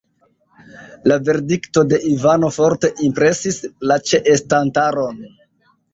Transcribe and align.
La 1.11 1.17
verdikto 1.27 1.83
de 1.91 1.99
Ivano 2.13 2.51
forte 2.55 2.91
impresis 3.09 3.61
la 3.93 3.99
ĉeestantaron. 4.13 5.25